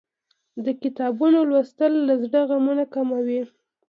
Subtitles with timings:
[0.65, 3.41] د کتابونو لوستل له زړه غمونه کموي.